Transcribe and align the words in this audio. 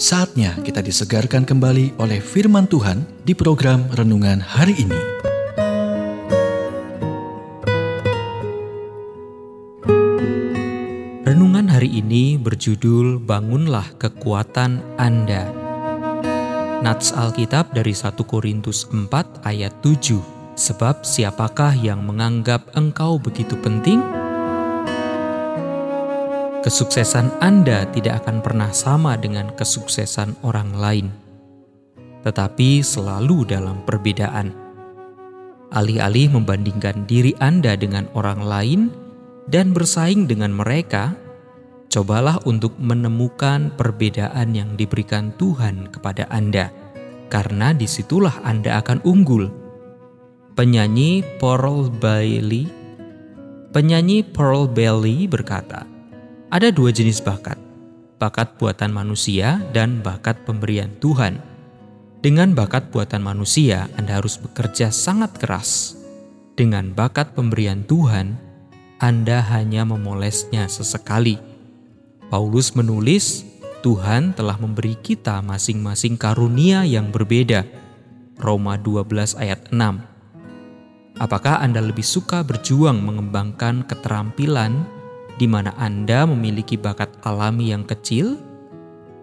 Saatnya 0.00 0.56
kita 0.64 0.80
disegarkan 0.80 1.44
kembali 1.44 2.00
oleh 2.00 2.24
firman 2.24 2.64
Tuhan 2.64 3.04
di 3.20 3.36
program 3.36 3.84
renungan 3.92 4.40
hari 4.40 4.72
ini. 4.80 4.96
Renungan 11.20 11.68
hari 11.68 12.00
ini 12.00 12.40
berjudul 12.40 13.20
Bangunlah 13.20 13.92
Kekuatan 14.00 14.80
Anda. 14.96 15.52
Nats 16.80 17.12
Alkitab 17.12 17.76
dari 17.76 17.92
1 17.92 18.16
Korintus 18.24 18.88
4 18.88 19.44
ayat 19.44 19.84
7. 19.84 20.16
Sebab 20.56 21.04
siapakah 21.04 21.76
yang 21.76 22.08
menganggap 22.08 22.72
engkau 22.72 23.20
begitu 23.20 23.52
penting? 23.60 24.00
Kesuksesan 26.70 27.42
Anda 27.42 27.82
tidak 27.90 28.22
akan 28.22 28.46
pernah 28.46 28.70
sama 28.70 29.18
dengan 29.18 29.50
kesuksesan 29.58 30.38
orang 30.46 30.70
lain, 30.70 31.10
tetapi 32.22 32.78
selalu 32.78 33.42
dalam 33.42 33.82
perbedaan. 33.82 34.54
Alih-alih 35.74 36.30
membandingkan 36.30 37.10
diri 37.10 37.34
Anda 37.42 37.74
dengan 37.74 38.06
orang 38.14 38.46
lain 38.46 38.80
dan 39.50 39.74
bersaing 39.74 40.30
dengan 40.30 40.54
mereka, 40.54 41.18
cobalah 41.90 42.38
untuk 42.46 42.78
menemukan 42.78 43.74
perbedaan 43.74 44.54
yang 44.54 44.78
diberikan 44.78 45.34
Tuhan 45.42 45.90
kepada 45.90 46.30
Anda, 46.30 46.70
karena 47.34 47.74
di 47.74 47.90
situlah 47.90 48.46
Anda 48.46 48.78
akan 48.78 49.02
unggul. 49.02 49.50
Penyanyi 50.54 51.26
Pearl 51.42 51.90
Bailey 51.90 52.70
Penyanyi 53.74 54.22
Pearl 54.22 54.70
Bailey 54.70 55.26
berkata, 55.26 55.98
ada 56.50 56.74
dua 56.74 56.90
jenis 56.90 57.22
bakat, 57.22 57.54
bakat 58.18 58.58
buatan 58.58 58.90
manusia 58.90 59.62
dan 59.70 60.02
bakat 60.02 60.34
pemberian 60.42 60.90
Tuhan. 60.98 61.38
Dengan 62.20 62.52
bakat 62.58 62.90
buatan 62.90 63.22
manusia, 63.22 63.86
Anda 63.94 64.18
harus 64.18 64.34
bekerja 64.36 64.90
sangat 64.90 65.38
keras. 65.38 65.94
Dengan 66.58 66.90
bakat 66.90 67.38
pemberian 67.38 67.86
Tuhan, 67.86 68.34
Anda 68.98 69.40
hanya 69.54 69.86
memolesnya 69.86 70.66
sesekali. 70.66 71.38
Paulus 72.28 72.74
menulis, 72.74 73.46
Tuhan 73.80 74.34
telah 74.34 74.58
memberi 74.58 74.98
kita 74.98 75.40
masing-masing 75.46 76.18
karunia 76.18 76.82
yang 76.82 77.14
berbeda. 77.14 77.64
Roma 78.42 78.74
12 78.74 79.38
ayat 79.38 79.70
6. 79.70 81.16
Apakah 81.16 81.62
Anda 81.62 81.78
lebih 81.78 82.04
suka 82.04 82.42
berjuang 82.42 83.00
mengembangkan 83.00 83.86
keterampilan 83.86 84.99
di 85.40 85.48
mana 85.48 85.72
Anda 85.80 86.28
memiliki 86.28 86.76
bakat 86.76 87.24
alami 87.24 87.72
yang 87.72 87.88
kecil, 87.88 88.36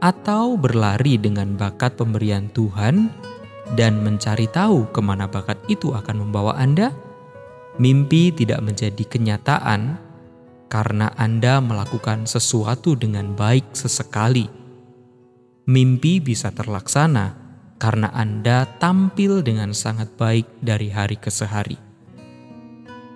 atau 0.01 0.57
berlari 0.57 1.17
dengan 1.17 1.53
bakat 1.53 1.97
pemberian 1.97 2.49
Tuhan 2.53 3.09
dan 3.77 4.01
mencari 4.01 4.49
tahu 4.49 4.89
ke 4.89 5.01
mana 5.01 5.29
bakat 5.29 5.57
itu 5.69 5.93
akan 5.93 6.25
membawa 6.25 6.57
Anda? 6.57 6.93
Mimpi 7.77 8.33
tidak 8.33 8.65
menjadi 8.65 9.03
kenyataan 9.05 10.01
karena 10.65 11.13
Anda 11.13 11.61
melakukan 11.61 12.25
sesuatu 12.25 12.97
dengan 12.97 13.37
baik 13.37 13.77
sesekali. 13.77 14.49
Mimpi 15.69 16.17
bisa 16.17 16.49
terlaksana 16.49 17.37
karena 17.77 18.09
Anda 18.17 18.65
tampil 18.81 19.45
dengan 19.45 19.77
sangat 19.77 20.17
baik 20.17 20.49
dari 20.65 20.89
hari 20.89 21.21
ke 21.21 21.29
hari. 21.45 21.86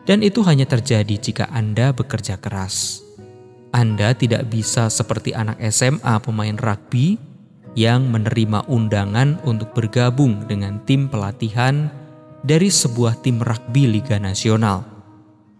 Dan 0.01 0.25
itu 0.25 0.41
hanya 0.41 0.65
terjadi 0.65 1.15
jika 1.17 1.45
Anda 1.53 1.93
bekerja 1.93 2.41
keras. 2.41 3.05
Anda 3.71 4.11
tidak 4.17 4.51
bisa 4.51 4.91
seperti 4.91 5.31
anak 5.31 5.61
SMA 5.71 6.19
pemain 6.19 6.57
rugby 6.59 7.15
yang 7.77 8.11
menerima 8.11 8.67
undangan 8.67 9.39
untuk 9.47 9.71
bergabung 9.71 10.43
dengan 10.43 10.83
tim 10.83 11.07
pelatihan 11.07 11.87
dari 12.43 12.67
sebuah 12.67 13.23
tim 13.23 13.39
rugby 13.39 13.87
Liga 13.87 14.19
Nasional. 14.19 14.83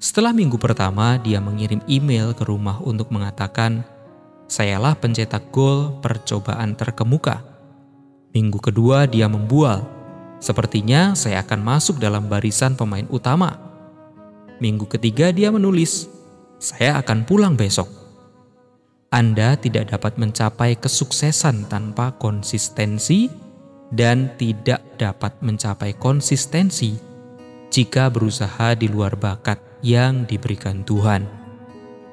Setelah 0.02 0.34
minggu 0.34 0.58
pertama, 0.58 1.22
dia 1.22 1.38
mengirim 1.38 1.80
email 1.86 2.34
ke 2.34 2.44
rumah 2.44 2.82
untuk 2.82 3.14
mengatakan, 3.14 3.86
"Sayalah 4.50 4.98
pencetak 4.98 5.54
gol 5.54 6.02
percobaan 6.02 6.74
terkemuka." 6.74 7.46
Minggu 8.34 8.60
kedua, 8.60 9.06
dia 9.06 9.30
membual, 9.30 9.86
"Sepertinya 10.42 11.14
saya 11.14 11.46
akan 11.46 11.62
masuk 11.62 12.02
dalam 12.02 12.26
barisan 12.28 12.74
pemain 12.74 13.06
utama." 13.14 13.71
Minggu 14.62 14.86
ketiga 14.86 15.34
dia 15.34 15.50
menulis, 15.50 16.06
"Saya 16.62 17.02
akan 17.02 17.26
pulang 17.26 17.58
besok." 17.58 17.90
Anda 19.10 19.58
tidak 19.58 19.90
dapat 19.90 20.22
mencapai 20.22 20.78
kesuksesan 20.78 21.66
tanpa 21.66 22.14
konsistensi 22.22 23.26
dan 23.90 24.38
tidak 24.38 24.86
dapat 25.02 25.36
mencapai 25.42 25.98
konsistensi 25.98 26.96
jika 27.74 28.08
berusaha 28.14 28.78
di 28.78 28.88
luar 28.88 29.18
bakat 29.18 29.58
yang 29.82 30.30
diberikan 30.30 30.86
Tuhan. 30.86 31.26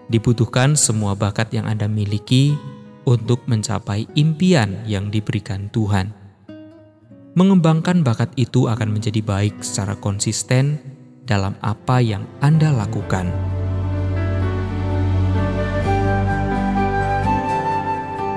Dibutuhkan 0.08 0.72
semua 0.72 1.12
bakat 1.12 1.52
yang 1.52 1.68
Anda 1.68 1.84
miliki 1.84 2.56
untuk 3.04 3.44
mencapai 3.44 4.08
impian 4.16 4.88
yang 4.88 5.12
diberikan 5.12 5.68
Tuhan. 5.68 6.16
Mengembangkan 7.36 8.02
bakat 8.02 8.32
itu 8.40 8.66
akan 8.66 8.96
menjadi 8.96 9.20
baik 9.20 9.60
secara 9.62 9.94
konsisten 10.00 10.97
dalam 11.28 11.52
apa 11.60 12.00
yang 12.00 12.24
Anda 12.40 12.72
lakukan. 12.72 13.28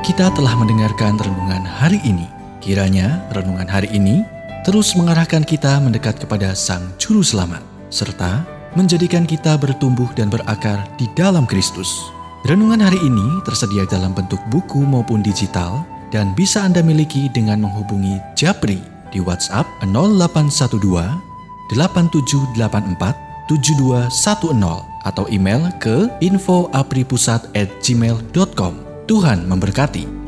Kita 0.03 0.27
telah 0.35 0.59
mendengarkan 0.59 1.15
renungan 1.15 1.63
hari 1.63 2.03
ini. 2.03 2.27
Kiranya 2.59 3.23
renungan 3.31 3.65
hari 3.65 3.87
ini 3.95 4.27
terus 4.67 4.93
mengarahkan 4.93 5.41
kita 5.41 5.79
mendekat 5.81 6.19
kepada 6.19 6.51
Sang 6.53 6.93
Juru 6.99 7.23
Selamat, 7.25 7.63
serta 7.87 8.43
menjadikan 8.77 9.23
kita 9.23 9.55
bertumbuh 9.57 10.11
dan 10.13 10.27
berakar 10.29 10.83
di 10.99 11.07
dalam 11.17 11.47
Kristus. 11.47 12.11
Renungan 12.43 12.83
hari 12.83 12.99
ini 13.01 13.41
tersedia 13.47 13.87
dalam 13.87 14.11
bentuk 14.13 14.41
buku 14.51 14.83
maupun 14.83 15.23
digital 15.23 15.85
dan 16.11 16.35
bisa 16.35 16.65
Anda 16.65 16.83
miliki 16.83 17.31
dengan 17.31 17.63
menghubungi 17.65 18.19
Japri 18.35 18.83
di 19.13 19.21
WhatsApp 19.23 19.65
0812 19.85 21.30
8784 21.73 23.17
7210 23.49 24.85
atau 25.03 25.27
email 25.33 25.65
ke 25.81 26.05
infoapripusat@gmail.com. 26.21 28.73
Tuhan 29.09 29.49
memberkati. 29.49 30.20